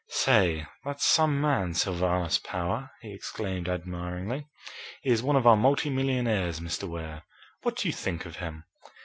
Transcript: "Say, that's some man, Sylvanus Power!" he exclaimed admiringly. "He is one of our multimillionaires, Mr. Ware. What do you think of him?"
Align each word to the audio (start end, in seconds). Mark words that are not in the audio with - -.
"Say, 0.09 0.65
that's 0.83 1.05
some 1.05 1.39
man, 1.39 1.75
Sylvanus 1.75 2.39
Power!" 2.39 2.89
he 3.01 3.13
exclaimed 3.13 3.69
admiringly. 3.69 4.47
"He 5.03 5.11
is 5.11 5.21
one 5.21 5.35
of 5.35 5.45
our 5.45 5.55
multimillionaires, 5.55 6.59
Mr. 6.59 6.89
Ware. 6.89 7.21
What 7.61 7.75
do 7.75 7.87
you 7.87 7.93
think 7.93 8.25
of 8.25 8.37
him?" 8.37 8.63